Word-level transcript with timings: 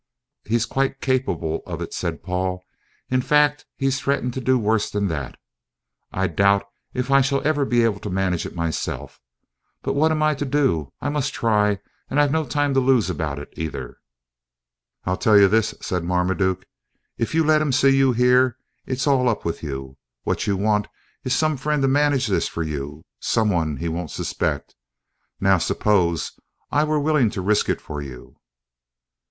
"He's 0.43 0.65
quite 0.65 0.99
capable 0.99 1.61
of 1.67 1.79
it," 1.79 1.93
said 1.93 2.23
Paul; 2.23 2.65
"in 3.11 3.21
fact, 3.21 3.67
he 3.77 3.91
threatened 3.91 4.33
to 4.33 4.41
do 4.41 4.57
worse 4.57 4.89
than 4.89 5.09
that. 5.09 5.37
I 6.11 6.25
doubt 6.25 6.65
if 6.91 7.11
I 7.11 7.21
shall 7.21 7.45
ever 7.47 7.65
be 7.65 7.83
able 7.83 7.99
to 7.99 8.09
manage 8.09 8.43
it 8.47 8.55
myself; 8.55 9.21
but 9.83 9.93
what 9.93 10.09
am 10.09 10.23
I 10.23 10.33
to 10.33 10.43
do? 10.43 10.91
I 11.01 11.09
must 11.09 11.35
try, 11.35 11.77
and 12.09 12.19
I've 12.19 12.31
no 12.31 12.47
time 12.47 12.73
to 12.73 12.79
lose 12.79 13.11
about 13.11 13.37
it 13.37 13.49
either." 13.55 13.99
"I 15.05 15.13
tell 15.17 15.37
you 15.37 15.47
this," 15.47 15.75
said 15.81 16.03
Marmaduke, 16.03 16.65
"if 17.19 17.35
you 17.35 17.43
let 17.43 17.61
him 17.61 17.71
see 17.71 17.95
you 17.95 18.11
here, 18.11 18.57
it's 18.87 19.05
all 19.05 19.29
up 19.29 19.45
with 19.45 19.61
you. 19.61 19.97
What 20.23 20.47
you 20.47 20.57
want 20.57 20.87
is 21.23 21.35
some 21.35 21.57
friend 21.57 21.79
to 21.83 21.87
manage 21.87 22.25
this 22.25 22.47
for 22.47 22.63
you, 22.63 23.05
some 23.19 23.51
one 23.51 23.77
he 23.77 23.87
won't 23.87 24.09
suspect. 24.09 24.73
Now, 25.39 25.59
suppose 25.59 26.31
I 26.71 26.85
were 26.85 26.99
willing 26.99 27.29
to 27.29 27.41
risk 27.41 27.69
it 27.69 27.79
for 27.79 28.01
you?" 28.01 28.37